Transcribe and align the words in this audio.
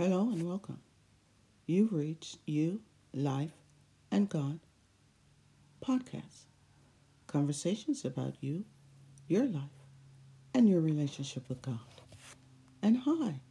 Hello 0.00 0.30
and 0.32 0.48
welcome. 0.48 0.80
You've 1.66 1.92
reached 1.92 2.38
You, 2.46 2.80
Life, 3.12 3.52
and 4.10 4.30
God 4.30 4.58
podcast. 5.84 6.46
Conversations 7.26 8.06
about 8.06 8.32
you, 8.40 8.64
your 9.28 9.44
life, 9.44 9.84
and 10.54 10.66
your 10.66 10.80
relationship 10.80 11.46
with 11.50 11.60
God. 11.60 12.00
And 12.80 12.96
hi, 12.96 13.42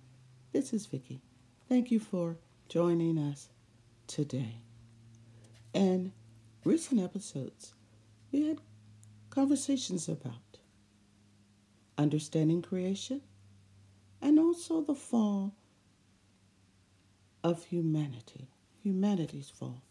this 0.51 0.73
is 0.73 0.87
Vicki. 0.87 1.21
Thank 1.67 1.91
you 1.91 1.99
for 1.99 2.39
joining 2.67 3.19
us 3.19 3.49
today. 4.07 4.55
In 5.75 6.13
recent 6.63 6.99
episodes, 6.99 7.75
we 8.31 8.47
had 8.47 8.59
conversations 9.29 10.09
about 10.09 10.57
understanding 11.95 12.63
creation 12.63 13.21
and 14.19 14.39
also 14.39 14.81
the 14.81 14.95
fall 14.95 15.53
of 17.43 17.65
humanity, 17.65 18.47
humanity's 18.83 19.49
fall. 19.49 19.81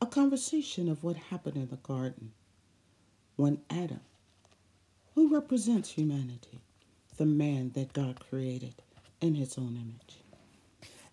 A 0.00 0.06
conversation 0.06 0.88
of 0.88 1.02
what 1.04 1.16
happened 1.16 1.56
in 1.56 1.68
the 1.68 1.76
garden 1.76 2.32
when 3.36 3.60
Adam, 3.70 4.00
who 5.14 5.32
represents 5.32 5.90
humanity, 5.90 6.60
the 7.16 7.26
man 7.26 7.72
that 7.74 7.92
God 7.92 8.20
created 8.28 8.74
in 9.20 9.34
his 9.34 9.56
own 9.56 9.76
image, 9.76 10.18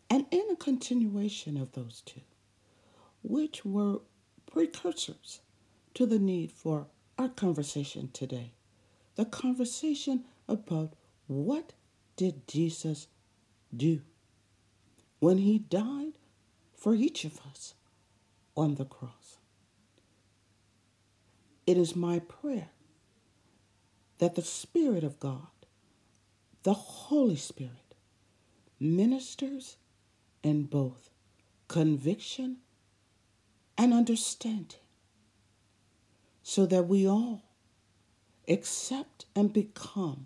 and 0.10 0.26
in 0.32 0.46
a 0.52 0.56
continuation 0.56 1.58
of 1.58 1.72
those 1.72 2.02
two, 2.06 2.22
which 3.24 3.64
were 3.64 4.00
precursors 4.52 5.42
to 5.94 6.06
the 6.06 6.20
need 6.20 6.52
for 6.52 6.88
our 7.18 7.30
conversation 7.30 8.10
today. 8.12 8.52
The 9.16 9.26
conversation 9.26 10.26
about 10.48 10.94
what 11.28 11.74
did 12.16 12.48
Jesus 12.48 13.08
do 13.76 14.02
when 15.22 15.38
he 15.38 15.60
died 15.60 16.18
for 16.76 16.96
each 16.96 17.26
of 17.26 17.40
us 17.52 17.76
on 18.58 18.74
the 18.76 18.86
cross. 18.86 19.38
It 21.68 21.78
is 21.78 21.96
my 21.96 22.18
prayer 22.18 22.70
that 24.18 24.34
the 24.34 24.42
Spirit 24.42 25.04
of 25.04 25.20
God, 25.20 25.48
the 26.64 26.74
Holy 26.74 27.36
Spirit, 27.36 27.94
ministers 28.80 29.78
in 30.42 30.64
both 30.64 31.12
conviction 31.68 32.58
and 33.78 33.94
understanding 33.94 34.80
so 36.42 36.66
that 36.66 36.88
we 36.88 37.08
all 37.08 37.44
accept 38.48 39.28
and 39.36 39.54
become 39.54 40.26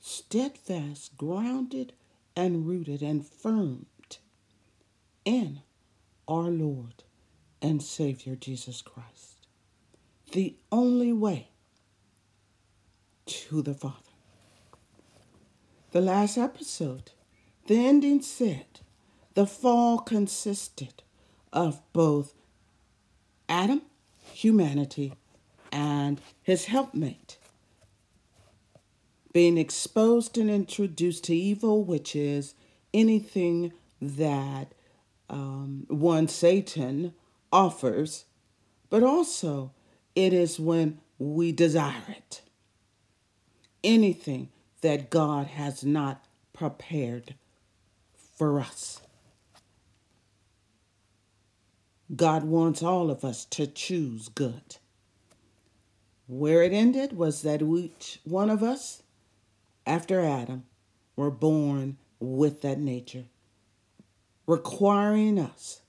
steadfast, 0.00 1.18
grounded, 1.18 1.92
and 2.34 2.66
rooted 2.66 3.02
and 3.02 3.26
firm 3.26 3.84
in 5.24 5.60
our 6.28 6.50
Lord 6.50 7.04
and 7.60 7.82
Savior 7.82 8.36
Jesus 8.36 8.82
Christ. 8.82 9.46
The 10.32 10.56
only 10.70 11.12
way 11.12 11.48
to 13.26 13.62
the 13.62 13.74
Father. 13.74 13.96
The 15.92 16.00
last 16.00 16.38
episode, 16.38 17.12
the 17.66 17.86
ending 17.86 18.22
said 18.22 18.80
the 19.34 19.46
fall 19.46 19.98
consisted 19.98 21.02
of 21.52 21.80
both 21.92 22.34
Adam, 23.48 23.82
humanity, 24.32 25.14
and 25.70 26.20
his 26.42 26.66
helpmate 26.66 27.38
being 29.32 29.56
exposed 29.56 30.36
and 30.36 30.50
introduced 30.50 31.24
to 31.24 31.34
evil, 31.34 31.84
which 31.84 32.14
is 32.14 32.54
anything 32.92 33.72
that 34.00 34.72
um, 35.32 35.86
one 35.88 36.28
Satan 36.28 37.14
offers, 37.50 38.26
but 38.90 39.02
also 39.02 39.72
it 40.14 40.32
is 40.32 40.60
when 40.60 41.00
we 41.18 41.50
desire 41.50 42.04
it. 42.08 42.42
Anything 43.82 44.50
that 44.82 45.10
God 45.10 45.46
has 45.48 45.82
not 45.82 46.24
prepared 46.52 47.34
for 48.36 48.60
us. 48.60 49.00
God 52.14 52.44
wants 52.44 52.82
all 52.82 53.10
of 53.10 53.24
us 53.24 53.46
to 53.46 53.66
choose 53.66 54.28
good. 54.28 54.76
Where 56.26 56.62
it 56.62 56.72
ended 56.72 57.16
was 57.16 57.42
that 57.42 57.62
each 57.62 58.20
one 58.24 58.50
of 58.50 58.62
us, 58.62 59.02
after 59.86 60.20
Adam, 60.20 60.64
were 61.16 61.30
born 61.30 61.96
with 62.20 62.60
that 62.62 62.78
nature 62.78 63.24
requiring 64.46 65.38
us 65.38 65.82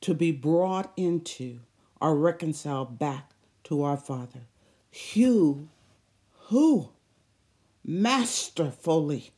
to 0.00 0.14
be 0.14 0.32
brought 0.32 0.92
into 0.96 1.60
or 2.00 2.16
reconciled 2.16 2.98
back 2.98 3.32
to 3.64 3.82
our 3.82 3.96
Father. 3.96 4.40
Who, 5.14 5.68
who 6.48 6.90
masterfully 7.84 9.32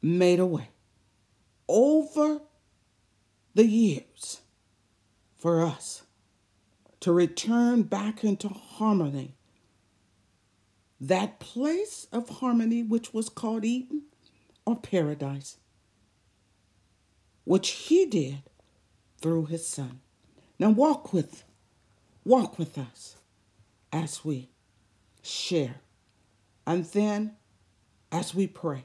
made 0.00 0.38
a 0.38 0.46
way 0.46 0.68
over 1.68 2.40
the 3.54 3.66
years 3.66 4.40
for 5.36 5.64
us 5.64 6.02
to 7.00 7.12
return 7.12 7.82
back 7.82 8.24
into 8.24 8.48
harmony. 8.48 9.34
That 11.00 11.38
place 11.38 12.06
of 12.12 12.28
harmony 12.28 12.82
which 12.82 13.12
was 13.12 13.28
called 13.28 13.64
Eden 13.64 14.02
or 14.66 14.76
paradise, 14.76 15.58
which 17.44 17.70
he 17.70 18.06
did 18.06 18.42
through 19.20 19.46
his 19.46 19.66
son. 19.66 20.00
Now 20.58 20.70
walk 20.70 21.12
with 21.12 21.44
walk 22.24 22.58
with 22.58 22.78
us 22.78 23.16
as 23.92 24.24
we 24.24 24.48
share. 25.22 25.76
And 26.66 26.84
then 26.86 27.36
as 28.10 28.34
we 28.34 28.46
pray 28.46 28.84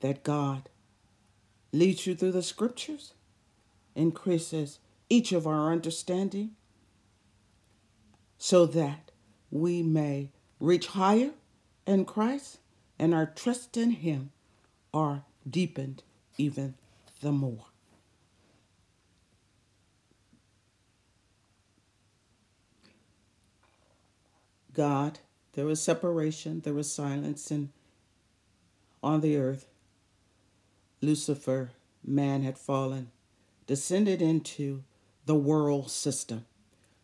that 0.00 0.24
God 0.24 0.68
leads 1.72 2.06
you 2.06 2.14
through 2.14 2.32
the 2.32 2.42
scriptures, 2.42 3.12
increases 3.94 4.78
each 5.08 5.32
of 5.32 5.46
our 5.46 5.72
understanding 5.72 6.52
so 8.38 8.66
that 8.66 9.10
we 9.50 9.82
may 9.82 10.30
reach 10.58 10.88
higher 10.88 11.32
in 11.86 12.04
Christ 12.04 12.58
and 12.98 13.14
our 13.14 13.26
trust 13.26 13.76
in 13.76 13.90
Him 13.90 14.30
are 14.92 15.24
deepened 15.48 16.02
even 16.36 16.74
the 17.20 17.32
more. 17.32 17.66
God, 24.72 25.18
there 25.54 25.66
was 25.66 25.82
separation, 25.82 26.60
there 26.60 26.74
was 26.74 26.90
silence, 26.90 27.50
and 27.50 27.70
on 29.02 29.20
the 29.20 29.36
earth, 29.36 29.66
Lucifer, 31.00 31.72
man 32.04 32.42
had 32.42 32.56
fallen, 32.56 33.10
descended 33.66 34.22
into 34.22 34.82
the 35.26 35.34
world 35.34 35.90
system. 35.90 36.46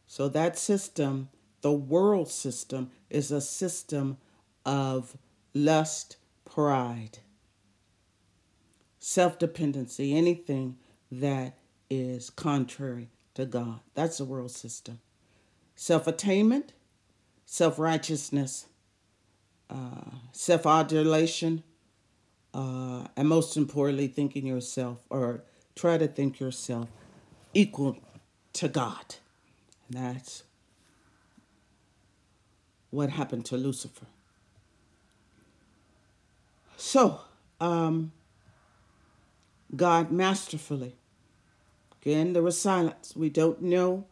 So 0.07 0.29
that 0.29 0.59
system, 0.59 1.29
the 1.61 1.73
world 1.73 2.31
system, 2.31 2.91
is 3.11 3.31
a 3.31 3.41
system 3.41 4.19
of 4.65 5.17
lust, 5.53 6.17
pride 6.45 7.19
self 9.07 9.39
dependency, 9.39 10.17
anything 10.17 10.77
that 11.13 11.57
is 11.89 12.29
contrary 12.29 13.09
to 13.35 13.47
God. 13.47 13.79
That's 13.95 14.19
the 14.19 14.25
world 14.25 14.51
system. 14.51 14.99
Self 15.77 16.09
attainment, 16.09 16.73
self 17.45 17.79
righteousness, 17.79 18.67
uh, 19.71 20.11
self 20.33 20.67
adulation, 20.67 21.63
uh, 22.53 23.07
and 23.17 23.29
most 23.29 23.57
importantly, 23.57 24.09
thinking 24.09 24.45
yourself 24.45 24.99
or 25.09 25.45
try 25.77 25.99
to 25.99 26.09
think 26.09 26.41
yourself 26.41 26.89
equal 27.55 27.97
to 28.55 28.67
God. 28.67 29.15
And 29.89 30.05
that's 30.05 30.43
what 32.91 33.11
happened 33.11 33.45
to 33.47 33.57
Lucifer. 33.57 34.07
So, 36.77 37.21
um, 37.61 38.11
God 39.77 40.11
masterfully. 40.11 40.97
Again, 42.01 42.33
there 42.33 42.43
was 42.43 42.61
silence. 42.61 43.15
We 43.17 43.31
don't 43.31 43.63
know 43.63 44.07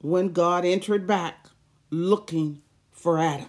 when 0.00 0.32
God 0.32 0.64
entered 0.64 1.06
back 1.06 1.48
looking 1.90 2.62
for 2.92 3.18
Adam. 3.18 3.48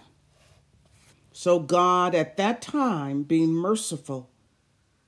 So, 1.32 1.60
God, 1.60 2.14
at 2.14 2.36
that 2.36 2.60
time, 2.60 3.22
being 3.22 3.52
merciful, 3.52 4.30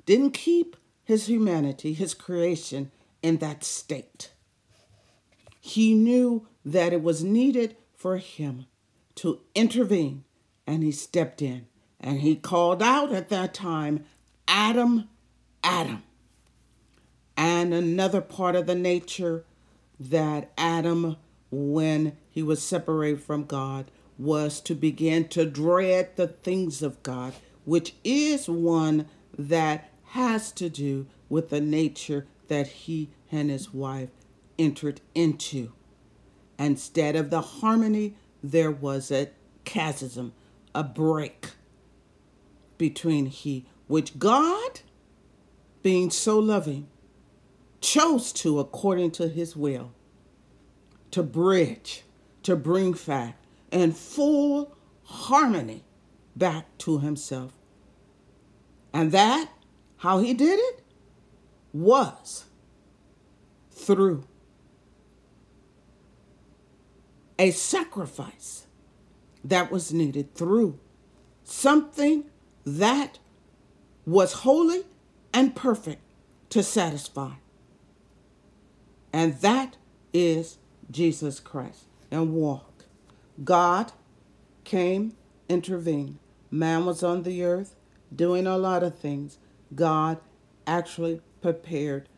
didn't 0.07 0.31
keep 0.31 0.77
his 1.05 1.27
humanity, 1.27 1.93
his 1.93 2.15
creation, 2.15 2.93
in 3.23 3.39
that 3.39 3.65
state. 3.65 4.33
He 5.61 5.95
knew 5.95 6.47
that 6.65 6.93
it 6.93 7.03
was 7.03 7.25
needed 7.25 7.77
for 7.97 8.17
him 8.19 8.67
to 9.17 9.41
intervene, 9.55 10.25
and 10.67 10.83
he 10.83 10.93
stepped 10.93 11.43
in 11.43 11.67
And 11.99 12.21
he 12.21 12.35
called 12.35 12.83
out 12.83 13.13
at 13.13 13.29
that 13.29 13.53
time, 13.53 14.05
Adam, 14.49 15.09
Adam. 15.63 16.03
And 17.41 17.73
another 17.73 18.21
part 18.21 18.55
of 18.55 18.67
the 18.67 18.75
nature 18.75 19.47
that 19.99 20.53
Adam, 20.59 21.17
when 21.51 22.19
he 22.29 22.43
was 22.43 22.63
separated 22.63 23.23
from 23.23 23.47
God, 23.47 23.91
was 24.19 24.61
to 24.61 24.75
begin 24.75 25.27
to 25.29 25.47
dread 25.47 26.17
the 26.17 26.27
things 26.27 26.83
of 26.83 27.03
God, 27.03 27.33
which 27.65 27.95
is 28.05 28.47
one 28.47 29.07
that 29.39 29.91
has 30.09 30.53
to 30.53 30.69
do 30.69 31.07
with 31.31 31.49
the 31.49 31.63
nature 31.63 32.27
that 32.49 32.67
he 32.67 33.09
and 33.33 33.49
his 33.49 33.73
wife 33.73 34.11
entered 34.59 35.01
into. 35.15 35.73
Instead 36.59 37.17
of 37.17 37.31
the 37.31 37.41
harmony, 37.41 38.17
there 38.45 38.71
was 38.71 39.11
a 39.11 39.31
chasm, 39.65 40.35
a 40.75 40.85
break 40.85 41.53
between 42.77 43.25
he, 43.25 43.65
which 43.87 44.19
God, 44.19 44.81
being 45.83 46.11
so 46.11 46.39
loving, 46.39 46.87
chose 47.81 48.33
to, 48.33 48.59
according 48.59 49.11
to 49.13 49.29
his 49.29 49.57
will, 49.57 49.93
to 51.11 51.23
bridge, 51.23 52.05
to 52.43 52.57
bring 52.57 52.93
back 52.93 53.37
and 53.73 53.97
full 53.97 54.77
harmony 55.05 55.85
back 56.37 56.67
to 56.79 56.99
himself. 56.99 57.53
And 58.93 59.13
that, 59.13 59.51
how 59.99 60.19
he 60.19 60.35
did 60.35 60.59
it, 60.59 60.83
was 61.73 62.45
through 63.71 64.25
a 67.39 67.51
sacrifice 67.51 68.67
that 69.43 69.71
was 69.71 69.93
needed, 69.93 70.35
through 70.35 70.79
something 71.45 72.25
that 72.65 73.19
was 74.05 74.33
holy 74.33 74.85
and 75.33 75.57
perfect 75.57 76.03
to 76.51 76.63
satisfy. 76.63 77.33
And 79.13 79.35
that 79.41 79.77
is 80.13 80.59
Jesus 80.91 81.41
Christ. 81.41 81.85
And 82.11 82.33
walk. 82.35 82.85
God 83.45 83.93
came, 84.65 85.15
intervened. 85.49 86.19
Man 86.51 86.85
was 86.85 87.03
on 87.03 87.23
the 87.23 87.43
earth 87.45 87.77
doing 88.15 88.47
a 88.47 88.59
lot 88.59 88.83
of 88.83 88.99
things. 88.99 89.39
God 89.75 90.19
actually 90.67 91.21
prepared 91.41 92.09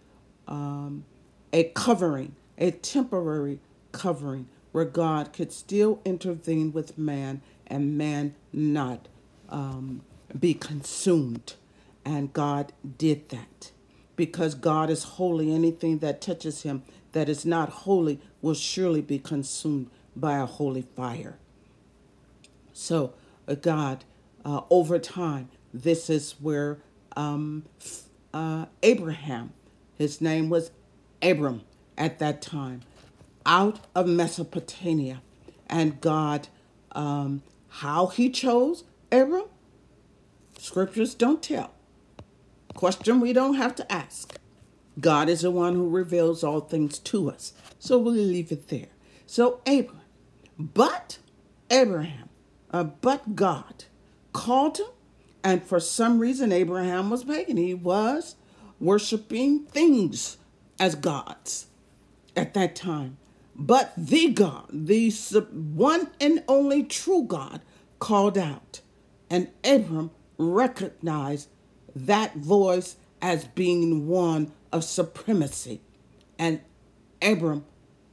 um, 0.49 1.05
a 1.53 1.65
covering, 1.65 2.35
a 2.59 2.71
temporary 2.71 3.61
covering, 3.93 4.49
where 4.73 4.85
God 4.87 5.33
could 5.33 5.53
still 5.53 6.01
intervene 6.05 6.73
with 6.73 6.97
man 6.97 7.43
and 7.67 7.97
man 7.97 8.35
not 8.53 9.07
um, 9.51 10.01
be 10.39 10.55
consumed. 10.55 11.55
And 12.05 12.33
God 12.33 12.73
did 12.99 13.29
that 13.29 13.71
because 14.23 14.55
God 14.55 14.89
is 14.89 15.03
holy. 15.03 15.53
Anything 15.53 15.99
that 15.99 16.21
touches 16.21 16.63
him 16.63 16.85
that 17.11 17.29
is 17.29 17.45
not 17.45 17.69
holy 17.69 18.21
will 18.41 18.55
surely 18.55 19.01
be 19.01 19.19
consumed 19.19 19.91
by 20.15 20.39
a 20.39 20.47
holy 20.47 20.83
fire. 20.83 21.39
So, 22.73 23.15
uh, 23.49 23.57
God, 23.57 24.05
uh, 24.45 24.61
over 24.71 25.01
time, 25.01 25.49
this 25.75 26.09
is 26.09 26.37
where 26.39 26.79
um, 27.17 27.65
uh, 28.33 28.67
Abraham, 28.85 29.55
his 29.99 30.21
name 30.21 30.49
was 30.49 30.71
Abram 31.21 31.63
at 31.99 32.21
that 32.21 32.41
time, 32.41 32.83
out 33.45 33.81
of 33.93 34.07
Mesopotamia. 34.07 35.21
And 35.69 36.01
God, 36.01 36.47
um, 36.93 37.43
how 37.69 38.07
he 38.07 38.31
chose 38.31 38.85
Abram, 39.11 39.47
scriptures 40.57 41.13
don't 41.13 41.43
tell. 41.43 41.73
Question 42.75 43.21
we 43.21 43.33
don't 43.33 43.55
have 43.55 43.75
to 43.77 43.93
ask. 43.93 44.39
God 45.01 45.29
is 45.29 45.43
the 45.43 45.51
one 45.51 45.75
who 45.75 45.89
reveals 45.89 46.45
all 46.45 46.61
things 46.61 46.99
to 47.01 47.31
us. 47.31 47.53
So 47.79 47.99
we'll 47.99 48.15
leave 48.15 48.53
it 48.53 48.69
there. 48.69 48.89
So 49.27 49.61
Abraham, 49.67 50.03
but 50.59 51.19
Abraham, 51.71 52.29
uh, 52.71 52.85
but 52.85 53.35
God 53.35 53.85
called 54.33 54.79
him, 54.79 54.89
and 55.43 55.65
for 55.65 55.81
some 55.81 56.19
reason 56.19 56.53
Abraham 56.53 57.11
was 57.11 57.25
pagan. 57.25 57.57
He 57.57 57.75
was 57.75 58.37
worshiping 58.79 59.65
things 59.65 60.37
as 60.79 60.95
gods 60.95 61.67
at 62.37 62.55
that 62.55 62.77
time. 62.77 63.17
But 63.55 63.93
the 63.97 64.31
God, 64.31 64.67
the 64.73 65.11
one 65.53 66.11
and 66.21 66.43
only 66.49 66.83
true 66.83 67.23
God, 67.23 67.61
called 67.99 68.37
out, 68.37 68.81
and 69.31 69.49
Abram 69.65 70.11
recognized 70.39 71.49
that 71.95 72.37
voice 72.37 72.97
as 73.21 73.45
being 73.45 74.07
one 74.09 74.53
of 74.73 74.85
supremacy. 74.85 75.81
And 76.39 76.61
Abram 77.21 77.65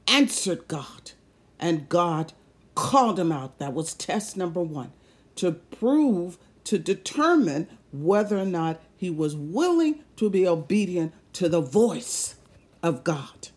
answered 0.07 0.67
God, 0.67 1.11
and 1.59 1.89
God 1.89 2.33
called 2.75 3.19
him 3.19 3.31
out. 3.31 3.59
That 3.59 3.73
was 3.73 3.93
test 3.93 4.37
number 4.37 4.61
one 4.61 4.91
to 5.35 5.51
prove, 5.51 6.37
to 6.65 6.77
determine 6.77 7.67
whether 7.91 8.37
or 8.37 8.45
not 8.45 8.81
he 8.95 9.09
was 9.09 9.35
willing 9.35 10.03
to 10.17 10.29
be 10.29 10.47
obedient 10.47 11.13
to 11.33 11.49
the 11.49 11.61
voice 11.61 12.35
of 12.83 13.03
God. 13.03 13.49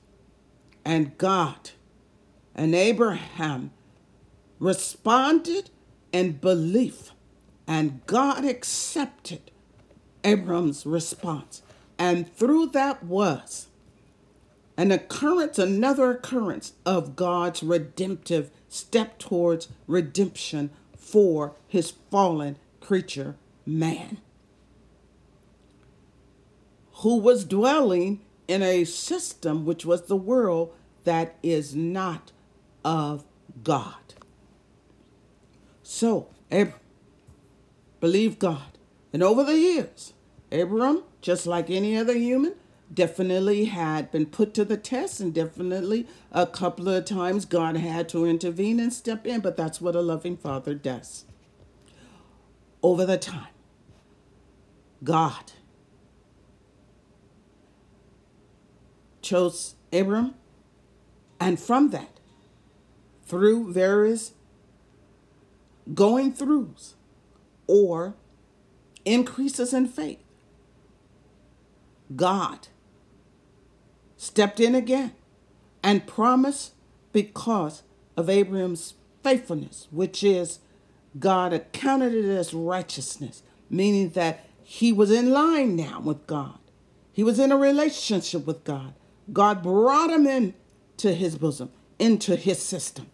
And 0.84 1.16
God 1.18 1.70
and 2.54 2.74
Abraham 2.74 3.72
responded 4.58 5.70
in 6.12 6.32
belief, 6.32 7.12
and 7.66 8.04
God 8.06 8.44
accepted 8.44 9.51
Abram's 10.24 10.86
response. 10.86 11.62
And 11.98 12.32
through 12.34 12.68
that 12.68 13.04
was 13.04 13.68
an 14.76 14.90
occurrence, 14.90 15.58
another 15.58 16.10
occurrence 16.10 16.72
of 16.86 17.14
God's 17.14 17.62
redemptive 17.62 18.50
step 18.68 19.18
towards 19.18 19.68
redemption 19.86 20.70
for 20.96 21.54
his 21.68 21.92
fallen 22.10 22.56
creature, 22.80 23.36
man, 23.66 24.18
who 26.94 27.18
was 27.18 27.44
dwelling 27.44 28.20
in 28.48 28.62
a 28.62 28.84
system 28.84 29.64
which 29.64 29.84
was 29.84 30.02
the 30.02 30.16
world 30.16 30.72
that 31.04 31.36
is 31.42 31.74
not 31.74 32.32
of 32.84 33.24
God. 33.62 34.14
So, 35.82 36.28
Abram 36.50 36.74
believed 38.00 38.38
God. 38.38 38.71
And 39.12 39.22
over 39.22 39.44
the 39.44 39.58
years, 39.58 40.14
Abram, 40.50 41.04
just 41.20 41.46
like 41.46 41.70
any 41.70 41.96
other 41.96 42.14
human, 42.14 42.54
definitely 42.92 43.66
had 43.66 44.10
been 44.10 44.26
put 44.26 44.54
to 44.54 44.64
the 44.64 44.76
test, 44.76 45.20
and 45.20 45.32
definitely 45.34 46.06
a 46.30 46.46
couple 46.46 46.88
of 46.88 47.04
times 47.04 47.44
God 47.44 47.76
had 47.76 48.08
to 48.10 48.26
intervene 48.26 48.80
and 48.80 48.92
step 48.92 49.26
in, 49.26 49.40
but 49.40 49.56
that's 49.56 49.80
what 49.80 49.96
a 49.96 50.00
loving 50.00 50.36
father 50.36 50.74
does. 50.74 51.24
Over 52.82 53.06
the 53.06 53.18
time, 53.18 53.48
God 55.04 55.52
chose 59.20 59.76
Abram, 59.92 60.34
and 61.38 61.58
from 61.58 61.90
that, 61.90 62.18
through 63.24 63.72
various 63.72 64.32
going 65.94 66.32
throughs 66.32 66.94
or 67.66 68.14
increases 69.04 69.72
in 69.72 69.86
faith, 69.86 70.22
God 72.14 72.68
stepped 74.16 74.60
in 74.60 74.74
again 74.74 75.12
and 75.82 76.06
promised 76.06 76.72
because 77.12 77.82
of 78.16 78.30
Abraham's 78.30 78.94
faithfulness, 79.22 79.88
which 79.90 80.22
is 80.22 80.58
God 81.18 81.52
accounted 81.52 82.14
it 82.14 82.24
as 82.24 82.54
righteousness, 82.54 83.42
meaning 83.68 84.10
that 84.10 84.44
he 84.62 84.92
was 84.92 85.10
in 85.10 85.32
line 85.32 85.76
now 85.76 86.00
with 86.00 86.26
God. 86.26 86.58
He 87.12 87.22
was 87.22 87.38
in 87.38 87.52
a 87.52 87.56
relationship 87.56 88.46
with 88.46 88.64
God. 88.64 88.94
God 89.32 89.62
brought 89.62 90.10
him 90.10 90.26
into 90.26 91.12
his 91.12 91.36
bosom, 91.36 91.70
into 91.98 92.36
his 92.36 92.62
system. 92.62 93.10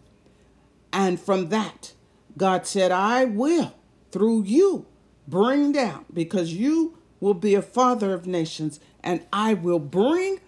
And 0.93 1.19
from 1.19 1.49
that, 1.49 1.93
God 2.37 2.65
said, 2.65 2.91
I 2.91 3.25
will, 3.25 3.73
through 4.11 4.43
you, 4.43 4.85
bring 5.29 5.71
down, 5.71 6.05
because 6.13 6.53
you 6.53 6.97
will 7.19 7.33
be 7.33 7.55
a 7.55 7.61
father 7.61 8.13
of 8.13 8.25
nations, 8.25 8.79
and 9.03 9.25
I 9.31 9.53
will 9.53 9.79
bring 9.79 10.39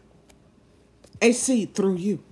a 1.22 1.32
seed 1.32 1.76
through 1.76 1.98
you, 1.98 2.24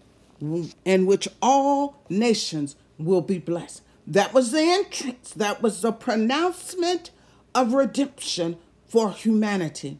in 0.86 1.06
which 1.06 1.28
all 1.42 2.04
nations 2.10 2.76
will 2.98 3.22
be 3.22 3.38
blessed. 3.38 3.84
That 4.08 4.34
was 4.34 4.52
the 4.52 4.62
entrance, 4.62 5.32
that 5.32 5.62
was 5.62 5.82
the 5.82 5.92
pronouncement 5.92 7.12
of 7.54 7.74
redemption 7.74 8.58
for 8.88 9.12
humanity. 9.12 10.00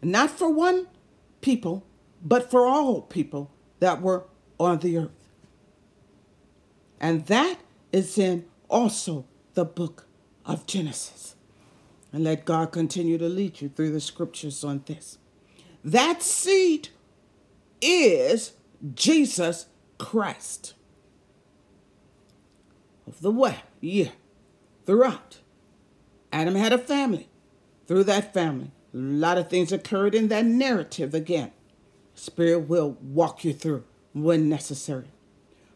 Not 0.00 0.30
for 0.30 0.50
one 0.50 0.86
people, 1.40 1.84
but 2.22 2.50
for 2.50 2.66
all 2.66 3.02
people 3.02 3.50
that 3.80 4.00
were 4.00 4.24
on 4.58 4.78
the 4.78 4.96
earth. 4.96 5.28
And 7.00 7.26
that 7.26 7.58
is 7.92 8.16
in 8.16 8.46
also 8.70 9.26
the 9.52 9.64
book 9.64 10.06
of 10.46 10.66
Genesis. 10.66 11.36
And 12.14 12.22
let 12.22 12.44
God 12.44 12.70
continue 12.70 13.18
to 13.18 13.28
lead 13.28 13.60
you 13.60 13.68
through 13.68 13.90
the 13.90 14.00
scriptures 14.00 14.62
on 14.62 14.84
this. 14.86 15.18
That 15.84 16.22
seed 16.22 16.90
is 17.82 18.52
Jesus 18.94 19.66
Christ. 19.98 20.74
Of 23.08 23.20
the 23.20 23.32
way, 23.32 23.56
yeah, 23.80 24.10
throughout. 24.86 25.40
Adam 26.32 26.54
had 26.54 26.72
a 26.72 26.78
family. 26.78 27.28
Through 27.88 28.04
that 28.04 28.32
family, 28.32 28.70
a 28.94 28.96
lot 28.96 29.36
of 29.36 29.50
things 29.50 29.72
occurred 29.72 30.14
in 30.14 30.28
that 30.28 30.44
narrative 30.44 31.14
again. 31.14 31.50
Spirit 32.14 32.68
will 32.68 32.96
walk 33.02 33.44
you 33.44 33.52
through 33.52 33.82
when 34.12 34.48
necessary. 34.48 35.08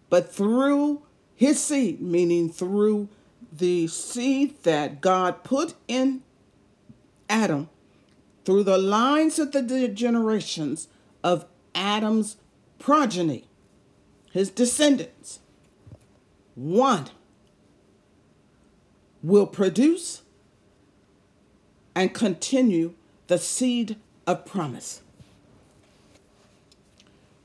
But 0.09 0.33
through 0.33 1.03
his 1.35 1.61
seed, 1.61 2.01
meaning 2.01 2.49
through 2.49 3.09
the 3.53 3.89
seed 3.89 4.63
that 4.63 5.01
God 5.01 5.43
put 5.43 5.75
in 5.89 6.23
Adam, 7.29 7.69
through 8.45 8.65
the 8.65 8.79
lines 8.79 9.39
of 9.39 9.53
the 9.53 9.89
generations 9.89 10.89
of 11.23 11.45
Adam's 11.75 12.37
progeny, 12.79 13.45
his 14.33 14.51
descendants, 14.51 15.41
one 16.55 17.09
will 19.23 19.47
produce 19.47 20.23
and 21.95 22.15
continue 22.15 22.95
the 23.27 23.39
seed 23.39 23.97
of 24.27 24.45
promise. 24.45 25.03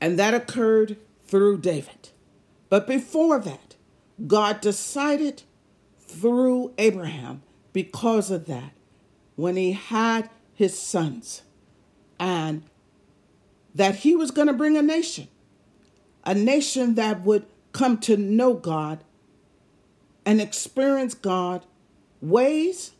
And 0.00 0.18
that 0.18 0.34
occurred 0.34 0.96
through 1.26 1.58
David. 1.58 2.10
But 2.68 2.86
before 2.86 3.38
that, 3.40 3.74
God 4.26 4.60
decided 4.60 5.42
through 5.98 6.72
Abraham, 6.78 7.42
because 7.72 8.30
of 8.30 8.46
that, 8.46 8.72
when 9.36 9.56
he 9.56 9.72
had 9.72 10.30
his 10.52 10.78
sons, 10.78 11.42
and 12.18 12.62
that 13.74 13.96
he 13.96 14.14
was 14.14 14.30
going 14.30 14.46
to 14.46 14.52
bring 14.52 14.76
a 14.76 14.82
nation, 14.82 15.28
a 16.24 16.34
nation 16.34 16.94
that 16.94 17.22
would 17.22 17.44
come 17.72 17.98
to 17.98 18.16
know 18.16 18.54
God 18.54 19.02
and 20.24 20.40
experience 20.40 21.14
God 21.14 21.66
ways 22.20 22.92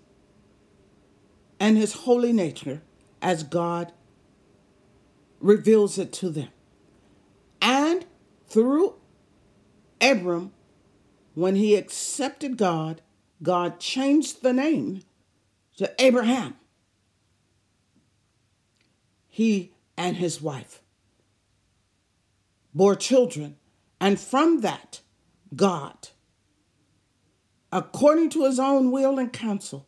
and 1.61 1.79
his 1.79 1.93
holy 1.93 2.33
nature 2.33 2.83
as 3.23 3.43
God 3.43 3.93
reveals 5.41 5.99
it 5.99 6.13
to 6.15 6.29
them. 6.29 6.49
And 7.63 8.05
through 8.47 8.95
Abram, 10.01 10.53
when 11.35 11.57
he 11.57 11.77
accepted 11.77 12.57
God, 12.57 13.01
God 13.43 13.81
changed 13.81 14.43
the 14.43 14.53
name 14.53 15.03
to 15.77 15.93
Abraham. 15.99 16.55
He 19.29 19.73
and 19.97 20.17
his 20.17 20.41
wife 20.41 20.81
bore 22.75 22.97
children, 22.97 23.57
and 24.01 24.19
from 24.19 24.61
that, 24.61 25.01
God, 25.55 26.09
according 27.73 28.31
to 28.31 28.45
his 28.45 28.59
own 28.59 28.91
will 28.91 29.19
and 29.19 29.33
counsel, 29.33 29.87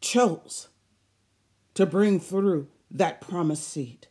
chose 0.00 0.68
to 1.74 1.86
bring 1.86 2.20
through 2.20 2.68
that 2.90 3.20
promised 3.20 3.68
seed. 3.68 4.06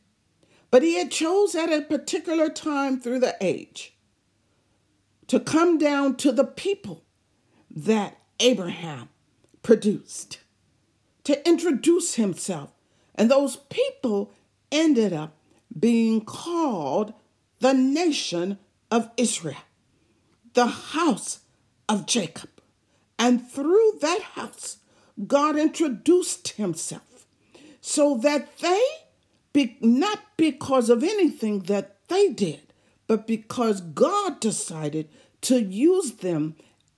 But 0.72 0.84
he 0.84 0.98
had 0.98 1.12
chose 1.12 1.55
at 1.55 1.72
a 1.72 1.81
particular 1.81 2.50
time 2.50 3.00
through 3.00 3.19
the 3.19 3.36
age 3.39 3.95
to 5.27 5.39
come 5.39 5.77
down 5.77 6.15
to 6.17 6.31
the 6.31 6.43
people 6.43 7.03
that 7.69 8.17
Abraham 8.39 9.10
produced, 9.63 10.39
to 11.25 11.48
introduce 11.48 12.15
himself. 12.15 12.72
And 13.15 13.29
those 13.29 13.58
people 13.70 14.32
ended 14.72 15.13
up 15.13 15.36
being 15.77 16.24
called 16.24 17.13
the 17.60 17.74
nation 17.74 18.58
of 18.89 19.10
Israel, 19.17 19.63
the 20.53 20.67
house 20.67 21.39
of 21.89 22.05
Jacob. 22.05 22.50
And 23.17 23.50
through 23.50 24.00
that 24.01 24.22
house, 24.22 24.77
God 25.27 25.58
introduced 25.58 26.50
himself 26.50 27.25
so 27.82 28.17
that 28.17 28.58
they, 28.60 28.84
be, 29.53 29.77
not 29.79 30.20
because 30.38 30.89
of 30.89 31.03
anything 31.03 31.62
that 31.62 32.08
they 32.08 32.29
did, 32.29 32.74
but 33.08 33.27
because 33.27 33.82
God 33.82 34.39
decided 34.39 35.08
to 35.41 35.62
use 35.62 36.13
them 36.13 36.55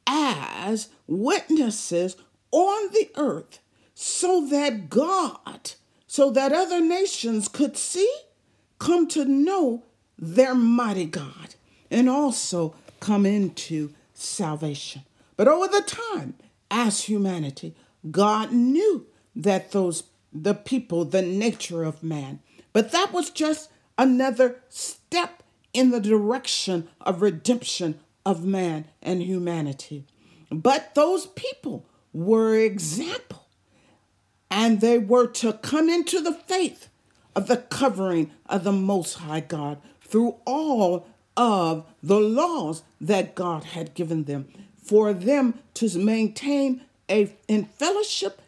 as 0.08 0.90
witnesses 1.06 2.16
on 2.52 2.92
the 2.92 3.10
earth 3.16 3.60
so 4.00 4.46
that 4.46 4.92
God, 4.92 5.72
so 6.06 6.30
that 6.30 6.54
other 6.54 6.80
nations 6.80 7.48
could 7.48 7.76
see, 7.76 8.08
come 8.78 9.08
to 9.08 9.26
know 9.26 9.86
their 10.20 10.54
mighty 10.54 11.06
God, 11.06 11.56
and 11.90 12.08
also 12.08 12.76
come 13.00 13.26
into 13.26 13.92
salvation. 14.14 15.02
But 15.36 15.48
over 15.48 15.68
the 15.68 15.82
time, 15.82 16.36
as 16.70 17.06
humanity, 17.06 17.74
God 18.12 18.52
knew 18.52 19.08
that 19.36 19.72
those 19.72 20.04
the 20.32 20.54
people, 20.54 21.04
the 21.04 21.24
nature 21.24 21.84
of 21.84 22.04
man. 22.04 22.38
But 22.74 22.92
that 22.92 23.12
was 23.12 23.32
just 23.32 23.72
another 23.98 24.62
step 24.70 25.42
in 25.74 25.90
the 25.90 26.00
direction 26.00 26.88
of 27.02 27.24
redemption 27.24 28.00
of 28.24 28.46
man 28.46 28.86
and 29.02 29.24
humanity. 29.24 30.06
But 30.52 30.94
those 30.94 31.26
people 31.26 31.88
were 32.14 32.54
example 32.56 33.47
and 34.50 34.82
they 34.82 34.98
were 34.98 35.28
to 35.28 35.54
come 35.54 35.90
into 35.90 36.22
the 36.22 36.34
faith 36.34 36.90
of 37.36 37.48
the 37.48 37.58
covering 37.58 38.32
of 38.48 38.64
the 38.64 38.72
most 38.72 39.16
high 39.16 39.42
God 39.42 39.80
through 40.02 40.36
all 40.46 41.08
of 41.36 41.86
the 42.02 42.20
laws 42.20 42.84
that 43.00 43.36
God 43.36 43.64
had 43.64 43.94
given 43.94 44.24
them 44.24 44.48
for 44.82 45.14
them 45.14 45.60
to 45.76 46.00
maintain 46.00 46.82
a 47.10 47.32
in 47.48 47.66
fellowship 47.66 48.42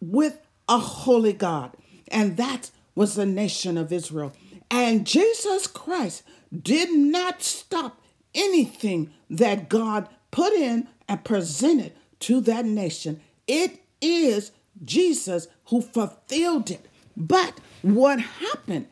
with 0.00 0.40
a 0.68 0.78
holy 0.78 1.32
God 1.32 1.76
and 2.08 2.36
that 2.36 2.70
was 2.94 3.14
the 3.14 3.26
nation 3.26 3.78
of 3.78 3.92
Israel 3.92 4.32
and 4.70 5.06
Jesus 5.06 5.66
Christ 5.66 6.22
did 6.62 6.92
not 6.92 7.42
stop 7.42 8.00
anything 8.34 9.10
that 9.30 9.68
God 9.68 10.08
put 10.30 10.52
in 10.52 10.88
and 11.08 11.24
presented 11.24 11.92
to 12.20 12.40
that 12.42 12.64
nation. 12.64 13.20
It 13.46 13.80
is 14.00 14.52
Jesus 14.84 15.48
who 15.66 15.82
fulfilled 15.82 16.70
it. 16.70 16.86
But 17.16 17.58
what 17.82 18.20
happened 18.20 18.86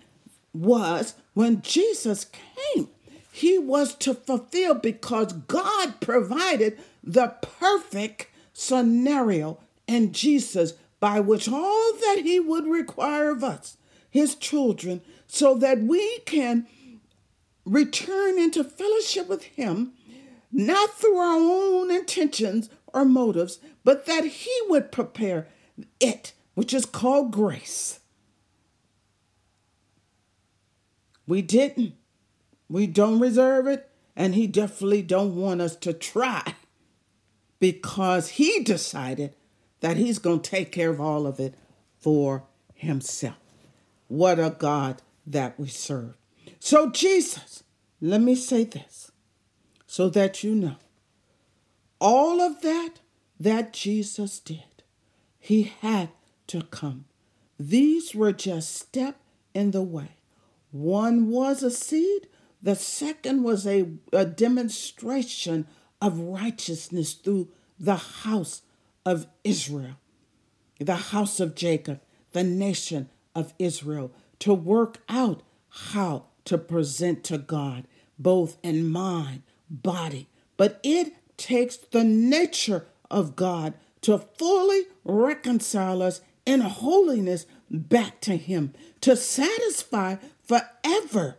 was 0.52 1.14
when 1.34 1.62
Jesus 1.62 2.26
came, 2.26 2.88
he 3.30 3.58
was 3.58 3.94
to 3.96 4.14
fulfill 4.14 4.74
because 4.74 5.32
God 5.32 6.00
provided 6.00 6.78
the 7.04 7.34
perfect 7.40 8.28
scenario 8.52 9.58
in 9.86 10.12
Jesus 10.12 10.72
by 10.98 11.20
which 11.20 11.48
all 11.48 11.92
that 11.92 12.22
he 12.22 12.40
would 12.40 12.66
require 12.66 13.30
of 13.30 13.44
us, 13.44 13.76
his 14.10 14.34
children, 14.34 15.02
so 15.26 15.54
that 15.54 15.80
we 15.80 16.18
can 16.20 16.66
return 17.64 18.38
into 18.38 18.64
fellowship 18.64 19.28
with 19.28 19.42
him, 19.42 19.92
not 20.50 20.94
through 20.94 21.18
our 21.18 21.36
own 21.36 21.90
intentions 21.90 22.70
or 22.86 23.04
motives, 23.04 23.58
but 23.84 24.06
that 24.06 24.24
he 24.24 24.52
would 24.68 24.90
prepare 24.90 25.48
it, 26.00 26.32
which 26.54 26.72
is 26.72 26.86
called 26.86 27.32
grace. 27.32 28.00
We 31.26 31.42
didn't. 31.42 31.94
We 32.68 32.86
don't 32.86 33.20
reserve 33.20 33.66
it, 33.66 33.88
and 34.14 34.34
he 34.34 34.46
definitely 34.46 35.02
don't 35.02 35.36
want 35.36 35.60
us 35.60 35.76
to 35.76 35.92
try 35.92 36.54
because 37.58 38.30
he 38.30 38.62
decided 38.62 39.34
that 39.80 39.96
he's 39.96 40.18
going 40.18 40.40
to 40.40 40.50
take 40.50 40.72
care 40.72 40.90
of 40.90 41.00
all 41.00 41.26
of 41.26 41.38
it 41.38 41.54
for 41.98 42.44
himself. 42.74 43.36
What 44.08 44.38
a 44.38 44.54
God 44.56 45.02
that 45.26 45.58
we 45.58 45.68
serve. 45.68 46.16
So, 46.58 46.90
Jesus, 46.90 47.64
let 48.00 48.20
me 48.20 48.34
say 48.34 48.64
this 48.64 49.10
so 49.86 50.08
that 50.10 50.42
you 50.44 50.54
know 50.54 50.76
all 52.00 52.40
of 52.40 52.60
that 52.62 53.00
that 53.38 53.72
Jesus 53.72 54.38
did, 54.38 54.75
he 55.46 55.72
had 55.80 56.08
to 56.48 56.60
come. 56.62 57.04
These 57.56 58.16
were 58.16 58.32
just 58.32 58.74
step 58.74 59.20
in 59.54 59.70
the 59.70 59.82
way. 59.82 60.16
One 60.72 61.30
was 61.30 61.62
a 61.62 61.70
seed, 61.70 62.26
the 62.60 62.74
second 62.74 63.44
was 63.44 63.64
a, 63.64 63.86
a 64.12 64.24
demonstration 64.24 65.68
of 66.02 66.18
righteousness 66.18 67.12
through 67.12 67.48
the 67.78 67.94
house 67.94 68.62
of 69.04 69.28
Israel, 69.44 69.96
the 70.80 70.96
house 70.96 71.38
of 71.38 71.54
Jacob, 71.54 72.00
the 72.32 72.42
nation 72.42 73.08
of 73.32 73.54
Israel, 73.56 74.10
to 74.40 74.52
work 74.52 74.98
out 75.08 75.44
how 75.68 76.24
to 76.46 76.58
present 76.58 77.22
to 77.22 77.38
God, 77.38 77.86
both 78.18 78.56
in 78.64 78.88
mind, 78.88 79.42
body. 79.70 80.28
But 80.56 80.80
it 80.82 81.12
takes 81.36 81.76
the 81.76 82.02
nature 82.02 82.86
of 83.08 83.36
God 83.36 83.74
to 84.06 84.18
fully 84.18 84.84
reconcile 85.04 86.00
us 86.00 86.20
in 86.44 86.60
holiness 86.60 87.44
back 87.68 88.20
to 88.20 88.36
Him, 88.36 88.72
to 89.00 89.16
satisfy 89.16 90.14
forever 90.44 91.38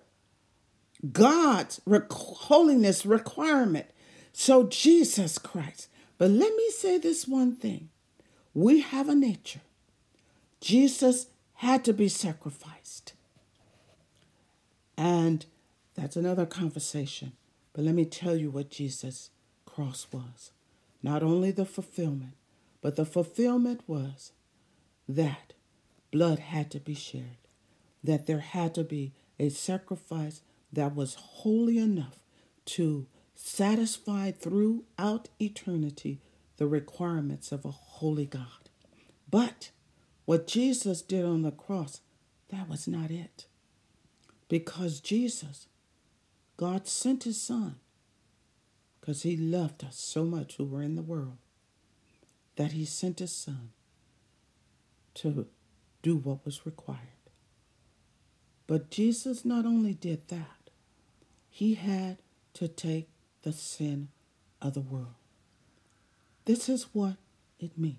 God's 1.14 1.80
holiness 2.12 3.06
requirement. 3.06 3.86
So, 4.34 4.64
Jesus 4.68 5.38
Christ. 5.38 5.88
But 6.18 6.30
let 6.32 6.54
me 6.58 6.70
say 6.72 6.98
this 6.98 7.26
one 7.26 7.56
thing 7.56 7.88
we 8.54 8.82
have 8.82 9.08
a 9.08 9.16
nature. 9.16 9.62
Jesus 10.60 11.28
had 11.54 11.86
to 11.86 11.94
be 11.94 12.10
sacrificed. 12.10 13.14
And 14.98 15.46
that's 15.96 16.18
another 16.18 16.46
conversation. 16.46 17.32
But 17.72 17.86
let 17.86 17.96
me 17.96 18.04
tell 18.04 18.36
you 18.36 18.50
what 18.50 18.70
Jesus' 18.70 19.30
cross 19.66 20.08
was. 20.12 20.52
Not 21.02 21.24
only 21.24 21.52
the 21.52 21.66
fulfillment, 21.66 22.34
but 22.82 22.96
the 22.96 23.06
fulfillment 23.06 23.82
was 23.88 24.32
that 25.08 25.54
blood 26.12 26.40
had 26.40 26.72
to 26.72 26.80
be 26.80 26.94
shared, 26.94 27.48
that 28.04 28.28
there 28.28 28.40
had 28.40 28.76
to 28.76 28.84
be 28.84 29.14
a 29.40 29.50
sacrifice 29.50 30.42
that 30.72 30.96
was 30.96 31.16
holy 31.16 31.78
enough 31.78 32.20
to 32.66 33.08
satisfy 33.36 34.32
throughout 34.32 35.30
eternity 35.40 36.20
the 36.58 36.68
requirements 36.68 37.52
of 37.52 37.66
a 37.66 37.72
holy 37.72 38.26
God. 38.26 38.70
But 39.30 39.72
what 40.26 40.48
Jesus 40.48 41.02
did 41.02 41.24
on 41.24 41.44
the 41.44 41.52
cross, 41.52 42.02
that 42.50 42.68
was 42.68 42.88
not 42.88 43.12
it. 43.12 43.46
Because 44.50 45.00
Jesus, 45.00 45.68
God 46.56 46.88
sent 46.88 47.24
his 47.24 47.42
son 47.42 47.76
because 49.00 49.24
he 49.24 49.38
loved 49.38 49.84
us 49.84 49.98
so 49.98 50.26
much 50.26 50.56
who 50.56 50.66
were 50.66 50.82
in 50.82 50.96
the 50.96 51.02
world 51.02 51.38
that 52.58 52.74
he 52.74 52.86
sent 52.86 53.20
his 53.20 53.32
son 53.32 53.70
to 55.14 55.48
do 56.02 56.18
what 56.18 56.46
was 56.46 56.66
required. 56.66 57.00
But 58.68 58.92
Jesus 58.92 59.46
not 59.46 59.66
only 59.66 59.94
did 59.94 60.28
that, 60.28 60.70
he 61.50 61.76
had 61.76 62.18
to 62.54 62.68
take 62.68 63.10
the 63.44 63.54
sin 63.54 64.10
of 64.62 64.74
the 64.74 64.82
world. 64.82 65.16
This 66.46 66.68
is 66.68 66.88
what 66.94 67.16
it 67.60 67.78
means. 67.78 67.98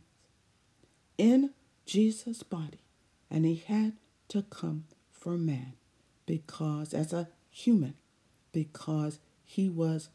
In 1.17 1.51
Jesus' 1.87 2.43
body, 2.43 2.83
and 3.31 3.45
he 3.45 3.57
had 3.67 3.95
to 4.29 4.43
come 4.43 4.85
for 5.11 5.37
man 5.39 5.75
because, 6.27 6.93
as 6.93 7.13
a 7.13 7.29
human, 7.51 7.95
because 8.53 9.19
he 9.45 9.69
was 9.69 10.09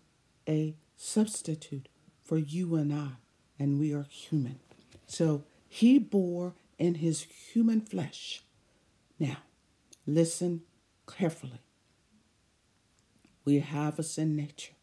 a 0.48 0.76
substitute 0.96 1.90
for 2.24 2.38
you 2.38 2.76
and 2.76 2.94
I, 2.94 3.23
and 3.64 3.80
we 3.80 3.94
are 3.94 4.06
human. 4.10 4.60
So 5.08 5.46
he 5.70 5.98
bore 5.98 6.54
in 6.78 6.96
his 6.96 7.22
human 7.54 7.80
flesh. 7.80 8.44
Now, 9.18 9.38
listen 10.06 10.64
carefully. 11.08 11.62
We 13.46 13.60
have 13.60 13.98
a 13.98 14.04
sin 14.04 14.36
nature. 14.36 14.74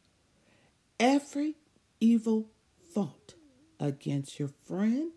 Every 0.98 1.56
evil 2.00 2.48
thought 2.82 3.34
against 3.78 4.38
your 4.38 4.50
friend, 4.64 5.12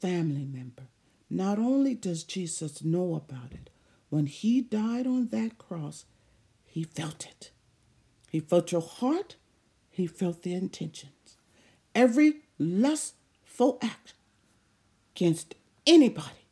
family 0.00 0.46
member, 0.46 0.88
not 1.28 1.58
only 1.58 1.94
does 1.94 2.24
Jesus 2.24 2.82
know 2.82 3.14
about 3.14 3.52
it, 3.52 3.68
when 4.08 4.24
he 4.24 4.62
died 4.62 5.06
on 5.06 5.28
that 5.28 5.58
cross, 5.58 6.06
he 6.64 6.84
felt 6.84 7.26
it. 7.26 7.50
He 8.30 8.40
felt 8.40 8.72
your 8.72 8.80
heart, 8.80 9.36
he 9.90 10.06
felt 10.06 10.42
the 10.42 10.54
intentions. 10.54 11.36
Every 11.94 12.36
lustful 12.62 13.78
act 13.82 14.14
against 15.14 15.54
anybody, 15.86 16.46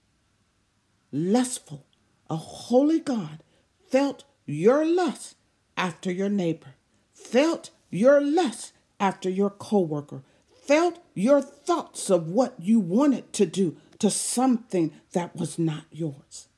lustful, 1.12 1.86
a 2.28 2.36
holy 2.36 3.00
God 3.00 3.42
felt 3.90 4.24
your 4.46 4.84
lust 4.84 5.36
after 5.76 6.10
your 6.10 6.28
neighbor, 6.28 6.74
felt 7.14 7.70
your 7.90 8.20
lust 8.20 8.72
after 8.98 9.30
your 9.30 9.50
coworker, 9.50 10.22
felt 10.66 10.98
your 11.14 11.40
thoughts 11.40 12.10
of 12.10 12.28
what 12.28 12.54
you 12.58 12.78
wanted 12.78 13.32
to 13.32 13.46
do 13.46 13.76
to 13.98 14.10
something 14.10 14.92
that 15.12 15.34
was 15.36 15.58
not 15.58 15.84
yours 15.90 16.48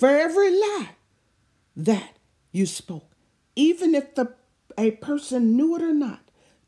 for 0.00 0.08
every 0.08 0.50
lie 0.50 0.96
that 1.76 2.16
you 2.52 2.64
spoke, 2.64 3.10
even 3.54 3.94
if 3.94 4.14
the 4.14 4.32
a 4.78 4.92
person 4.92 5.56
knew 5.58 5.76
it 5.76 5.82
or 5.82 5.92
not. 5.92 6.20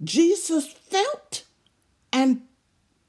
Jesus 0.05 0.67
felt 0.67 1.42
and 2.13 2.43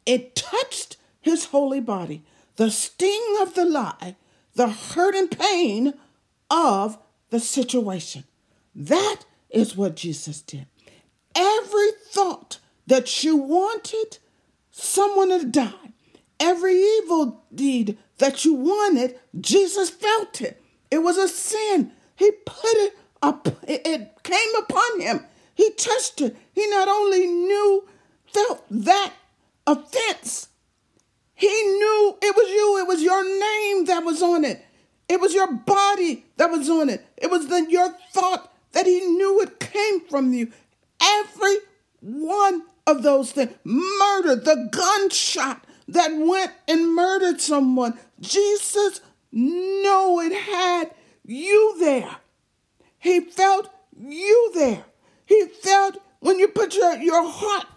it 0.05 0.35
touched 0.35 0.97
his 1.21 1.45
holy 1.45 1.79
body. 1.79 2.23
The 2.55 2.69
sting 2.69 3.37
of 3.41 3.55
the 3.55 3.65
lie, 3.65 4.15
the 4.55 4.69
hurt 4.69 5.15
and 5.15 5.31
pain 5.31 5.93
of 6.49 6.97
the 7.29 7.39
situation. 7.39 8.25
That 8.75 9.21
is 9.49 9.75
what 9.75 9.95
Jesus 9.95 10.41
did. 10.41 10.67
Every 11.35 11.91
thought 12.09 12.59
that 12.85 13.23
you 13.23 13.35
wanted 13.35 14.19
someone 14.71 15.29
to 15.29 15.45
die, 15.45 15.93
every 16.39 16.75
evil 16.75 17.43
deed 17.53 17.97
that 18.17 18.45
you 18.45 18.53
wanted, 18.53 19.19
Jesus 19.39 19.89
felt 19.89 20.41
it. 20.41 20.61
It 20.91 20.99
was 20.99 21.17
a 21.17 21.27
sin. 21.27 21.91
He 22.15 22.31
put 22.45 22.73
it 22.75 22.97
up, 23.21 23.47
it 23.67 24.23
came 24.23 24.55
upon 24.59 25.01
him. 25.01 25.25
He 25.55 25.71
touched 25.71 26.21
it. 26.21 26.35
He 26.53 26.67
not 26.69 26.87
only 26.87 27.25
knew, 27.25 27.87
felt 28.33 28.63
that 28.69 29.13
offense, 29.67 30.47
he 31.35 31.47
knew 31.47 32.17
it 32.21 32.35
was 32.35 32.49
you, 32.49 32.79
it 32.79 32.87
was 32.87 33.01
your 33.01 33.23
name 33.23 33.85
that 33.85 34.03
was 34.03 34.21
on 34.21 34.43
it. 34.43 34.65
It 35.09 35.19
was 35.19 35.33
your 35.33 35.51
body 35.51 36.25
that 36.37 36.49
was 36.49 36.69
on 36.69 36.89
it. 36.89 37.05
It 37.17 37.29
was 37.29 37.47
the, 37.47 37.65
your 37.69 37.89
thought 38.13 38.51
that 38.71 38.85
he 38.85 38.99
knew 39.01 39.41
it 39.41 39.59
came 39.59 40.01
from 40.01 40.33
you. 40.33 40.51
Every 41.01 41.57
one 42.01 42.63
of 42.87 43.03
those 43.03 43.31
things, 43.31 43.53
murder, 43.63 44.35
the 44.35 44.69
gunshot, 44.71 45.65
that 45.87 46.11
went 46.15 46.51
and 46.67 46.95
murdered 46.95 47.41
someone. 47.41 47.97
Jesus 48.19 49.01
knew 49.31 50.21
it 50.21 50.33
had 50.33 50.91
you 51.25 51.75
there. 51.79 52.17
He 52.99 53.19
felt 53.19 53.69
you 53.97 54.51
there. 54.53 54.85
He 55.25 55.45
felt 55.45 55.97
when 56.19 56.39
you 56.39 56.47
put 56.47 56.75
your, 56.75 56.95
your 56.97 57.27
heart, 57.27 57.72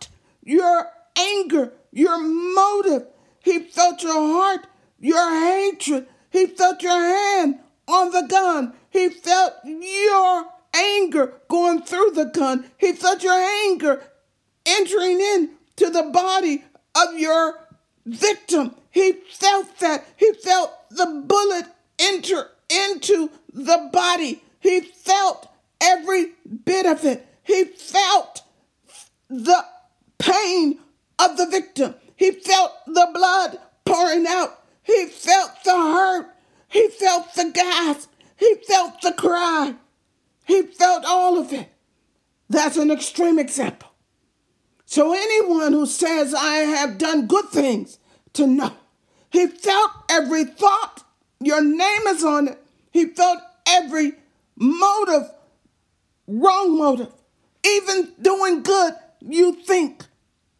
your 0.46 0.88
anger, 1.16 1.72
your 1.92 2.18
motive. 2.18 3.08
He 3.42 3.58
felt 3.60 4.02
your 4.02 4.12
heart, 4.12 4.66
your 4.98 5.30
hatred. 5.30 6.06
He 6.30 6.46
felt 6.46 6.82
your 6.82 6.98
hand 6.98 7.58
on 7.86 8.12
the 8.12 8.26
gun. 8.28 8.74
He 8.90 9.08
felt 9.08 9.54
your 9.64 10.46
anger 10.74 11.34
going 11.48 11.82
through 11.82 12.12
the 12.12 12.26
gun. 12.26 12.70
He 12.78 12.92
felt 12.92 13.22
your 13.22 13.32
anger 13.32 14.02
entering 14.64 15.20
in 15.20 15.50
to 15.76 15.90
the 15.90 16.04
body 16.04 16.64
of 16.94 17.18
your 17.18 17.54
victim. 18.04 18.74
He 18.90 19.12
felt 19.12 19.78
that. 19.80 20.06
He 20.16 20.32
felt 20.32 20.72
the 20.90 21.24
bullet 21.26 21.66
enter 21.98 22.50
into 22.70 23.30
the 23.52 23.90
body. 23.92 24.42
He 24.60 24.80
felt 24.80 25.48
every 25.80 26.32
bit 26.64 26.86
of 26.86 27.04
it. 27.04 27.26
He 27.42 27.64
felt 27.64 28.42
the 29.28 29.64
pain 30.18 30.78
of 31.18 31.36
the 31.36 31.46
victim. 31.46 31.94
He 32.16 32.30
felt 32.30 32.72
the 32.86 33.10
blood 33.12 33.58
pouring 33.84 34.26
out. 34.26 34.62
He 34.82 35.06
felt 35.06 35.50
the 35.64 35.72
hurt. 35.72 36.34
He 36.68 36.88
felt 36.88 37.34
the 37.34 37.50
gasp. 37.52 38.10
He 38.36 38.54
felt 38.66 39.00
the 39.02 39.12
cry. 39.12 39.74
He 40.46 40.62
felt 40.62 41.04
all 41.04 41.38
of 41.38 41.52
it. 41.52 41.68
That's 42.48 42.76
an 42.76 42.90
extreme 42.90 43.38
example. 43.38 43.90
So 44.84 45.12
anyone 45.12 45.72
who 45.72 45.86
says, 45.86 46.32
I 46.32 46.58
have 46.58 46.98
done 46.98 47.26
good 47.26 47.46
things, 47.46 47.98
to 48.34 48.46
know. 48.46 48.72
He 49.30 49.46
felt 49.46 49.90
every 50.08 50.44
thought. 50.44 51.02
Your 51.40 51.62
name 51.62 52.06
is 52.08 52.24
on 52.24 52.48
it. 52.48 52.58
He 52.92 53.06
felt 53.06 53.40
every 53.66 54.12
motive, 54.56 55.28
wrong 56.26 56.78
motive. 56.78 57.12
Even 57.64 58.12
doing 58.22 58.62
good, 58.62 58.94
you 59.20 59.52
think 59.52 60.04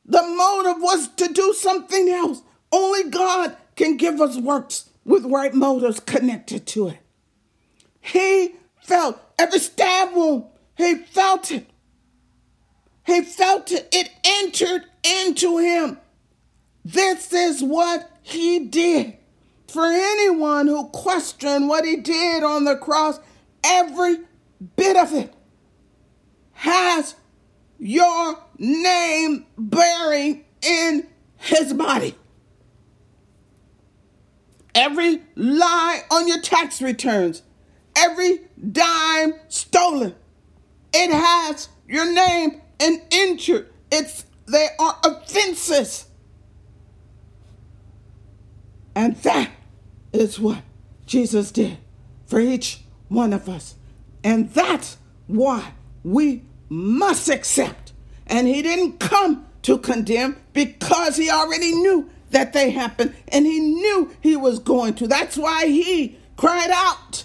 the 0.05 0.23
motive 0.23 0.83
was 0.83 1.09
to 1.17 1.33
do 1.33 1.53
something 1.53 2.09
else. 2.09 2.43
Only 2.73 3.11
God 3.11 3.57
can 3.75 3.97
give 3.97 4.21
us 4.21 4.37
works 4.37 4.91
with 5.05 5.25
right 5.25 5.55
motives 5.55 6.01
connected 6.01 6.67
to 6.69 6.89
it. 6.89 6.99
He 8.01 8.55
felt 8.83 9.21
every 9.39 9.59
stab 9.59 10.15
wound, 10.15 10.45
he 10.77 10.95
felt 10.97 11.51
it. 11.51 11.69
He 13.05 13.23
felt 13.23 13.71
it. 13.71 13.89
It 13.93 14.11
entered 14.25 14.85
into 15.05 15.59
him. 15.59 15.99
This 16.85 17.33
is 17.33 17.63
what 17.63 18.11
he 18.23 18.59
did. 18.59 19.17
For 19.69 19.85
anyone 19.85 20.67
who 20.67 20.89
questioned 20.89 21.69
what 21.69 21.85
he 21.85 21.97
did 21.97 22.43
on 22.43 22.65
the 22.65 22.77
cross, 22.77 23.21
every 23.65 24.19
bit 24.77 24.97
of 24.97 25.13
it 25.13 25.33
has 26.53 27.15
your 27.79 28.39
name 28.59 29.47
bearing 29.59 30.45
in 30.63 31.07
his 31.37 31.73
body. 31.73 32.15
Every 34.75 35.23
lie 35.35 36.03
on 36.11 36.29
your 36.29 36.41
tax 36.41 36.83
returns, 36.83 37.43
every 37.97 38.41
dime 38.73 39.35
stolen, 39.49 40.15
it 40.93 41.11
has 41.11 41.69
your 41.89 42.13
name 42.13 42.61
and 42.81 43.01
injured. 43.11 43.69
It's 43.91 44.25
they 44.47 44.69
are 44.79 44.99
offenses. 45.05 46.07
And 48.95 49.17
that 49.17 49.51
is 50.13 50.39
what 50.39 50.63
Jesus 51.05 51.51
did 51.51 51.79
for 52.27 52.41
each 52.41 52.81
one 53.09 53.33
of 53.33 53.49
us. 53.49 53.75
And 54.25 54.51
that's 54.51 54.97
why 55.27 55.73
we 56.03 56.43
must 56.69 57.29
accept. 57.29 57.93
And 58.27 58.47
he 58.47 58.63
didn't 58.63 58.99
come 58.99 59.47
to 59.63 59.79
condemn 59.79 60.37
because 60.53 61.17
he 61.17 61.31
already 61.31 61.73
knew 61.73 62.11
that 62.31 62.53
they 62.53 62.71
happened 62.71 63.15
and 63.29 63.47
he 63.47 63.61
knew 63.61 64.11
he 64.21 64.37
was 64.37 64.59
going 64.59 64.95
to. 64.95 65.07
That's 65.07 65.37
why 65.37 65.67
he 65.67 66.19
cried 66.37 66.71
out. 66.73 67.25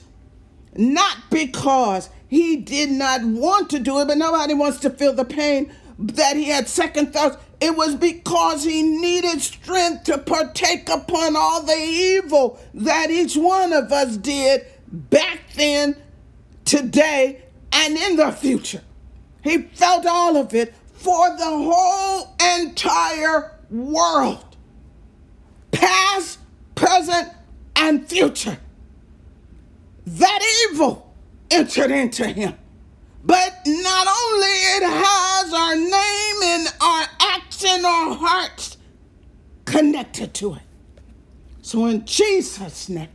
Not 0.76 1.18
because 1.30 2.10
he 2.28 2.56
did 2.56 2.92
not 2.92 3.24
want 3.24 3.70
to 3.72 3.80
do 3.80 4.00
it, 4.00 4.08
but 4.08 4.18
nobody 4.18 4.54
wants 4.54 4.80
to 4.80 4.90
feel 4.90 5.14
the 5.14 5.26
pain 5.26 5.74
that 6.00 6.36
he 6.36 6.46
had 6.46 6.68
second 6.68 7.14
thoughts. 7.14 7.38
It 7.60 7.76
was 7.76 7.96
because 7.96 8.64
he 8.64 8.82
needed 8.82 9.42
strength 9.42 10.06
to 10.06 10.18
partake 10.18 10.90
upon 10.90 11.36
all 11.36 11.62
the 11.62 11.74
evil 11.74 12.60
that 12.74 13.12
each 13.12 13.36
one 13.36 13.74
of 13.74 13.92
us 13.92 14.18
did 14.18 14.66
back 14.88 15.40
then, 15.56 15.96
today, 16.66 17.44
and 17.72 17.98
in 17.98 18.16
the 18.16 18.32
future. 18.32 18.82
He 19.44 19.64
felt 19.64 20.06
all 20.06 20.38
of 20.38 20.54
it 20.54 20.76
for 20.94 21.30
the 21.36 21.46
whole 21.46 22.36
entire 22.58 23.58
world 23.70 24.46
past, 25.72 26.40
present, 26.76 27.30
and 27.76 28.08
future. 28.08 28.58
That 30.06 30.70
evil 30.70 31.14
entered 31.50 31.92
into 31.92 32.28
him. 32.28 32.56
But 33.24 33.62
not 33.66 34.08
only 34.08 34.48
it 34.48 34.84
has 34.84 35.54
our 35.54 35.76
name 35.76 36.44
and 36.44 36.68
our 36.82 37.08
acts 37.20 37.64
and 37.64 37.86
our 37.86 38.16
hearts 38.16 38.78
connected 39.66 40.34
to 40.36 40.56
it. 40.56 40.62
So 41.62 41.86
in 41.86 42.06
Jesus' 42.06 42.90
name, 42.90 43.10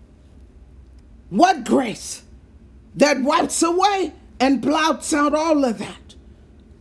what 1.29 1.65
grace 1.65 2.23
that 2.95 3.21
wipes 3.21 3.63
away 3.63 4.13
and 4.39 4.61
blots 4.61 5.13
out 5.13 5.35
all 5.35 5.65
of 5.65 5.79
that 5.79 6.06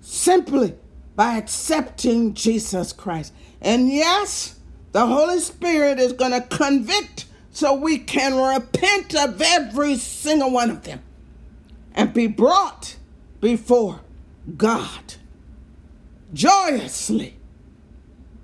simply 0.06 0.76
by 1.16 1.38
accepting 1.38 2.34
Jesus 2.34 2.94
Christ. 2.94 3.34
And 3.62 3.90
yes, 3.90 4.60
the 4.92 5.06
Holy 5.06 5.40
Spirit 5.40 6.00
is 6.00 6.14
going 6.14 6.32
to 6.32 6.42
convict 6.42 7.26
so 7.52 7.74
we 7.74 7.98
can 7.98 8.36
repent 8.36 9.16
of 9.16 9.42
every 9.42 9.96
single 9.96 10.52
one 10.52 10.70
of 10.70 10.84
them 10.84 11.02
and 11.94 12.14
be 12.14 12.28
brought 12.28 12.98
before 13.42 14.02
God, 14.58 15.16
joyously 16.34 17.38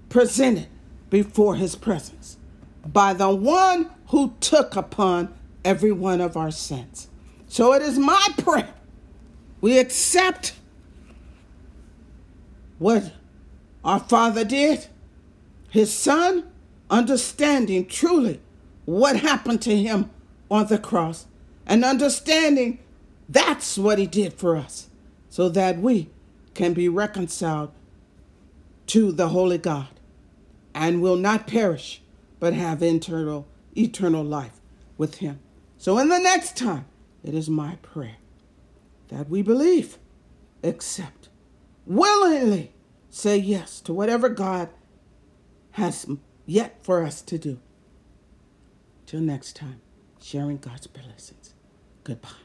presented 0.10 0.68
before 1.10 1.56
his 1.56 1.76
presence 1.76 2.38
by 2.86 3.14
the 3.14 3.30
one 3.30 3.90
who 4.08 4.34
took 4.40 4.76
upon 4.76 5.34
every 5.64 5.92
one 5.92 6.22
of 6.22 6.36
our 6.36 6.52
sins. 6.52 7.08
So 7.48 7.74
it 7.74 7.82
is 7.82 8.00
my 8.00 8.28
prayer 8.38 8.74
we 9.62 9.78
accept 9.78 10.54
what 12.82 13.12
our 13.86 14.00
Father 14.00 14.44
did, 14.44 14.88
his 15.70 15.94
Son, 15.94 16.50
understanding 16.90 17.86
truly 17.86 18.42
what 18.86 19.18
happened 19.18 19.62
to 19.62 19.78
him 19.78 20.10
on 20.50 20.66
the 20.66 20.80
cross, 20.80 21.28
and 21.68 21.86
understanding 21.86 22.80
that's 23.30 23.78
what 23.78 24.00
he 24.00 24.08
did 24.08 24.34
for 24.34 24.58
us, 24.58 24.90
so 25.30 25.48
that 25.48 25.78
we 25.78 26.10
can 26.56 26.74
be 26.74 26.90
reconciled 26.90 27.72
to 28.88 29.12
the 29.12 29.30
Holy 29.30 29.60
God 29.60 29.90
and 30.74 31.04
will 31.04 31.18
not 31.18 31.46
perish, 31.46 32.02
but 32.40 32.56
have 32.56 32.82
eternal, 32.82 33.46
eternal 33.78 34.24
life 34.24 34.60
with 34.98 35.18
him. 35.18 35.40
So, 35.78 36.00
in 36.00 36.10
the 36.10 36.18
next 36.18 36.58
time, 36.58 36.86
it 37.24 37.36
is 37.36 37.48
my 37.48 37.76
prayer 37.84 38.18
that 39.10 39.30
we 39.30 39.44
believe, 39.44 40.00
accept, 40.64 41.21
willingly 41.96 42.74
say 43.10 43.38
yes 43.38 43.82
to 43.82 43.94
whatever 43.94 44.30
God 44.30 44.70
has 45.72 46.10
yet 46.46 46.84
for 46.84 47.04
us 47.04 47.22
to 47.24 47.38
do. 47.38 47.60
Till 49.06 49.22
next 49.22 49.56
time, 49.56 49.82
sharing 50.22 50.58
God's 50.58 50.88
blessings. 50.88 51.54
Goodbye. 52.04 52.41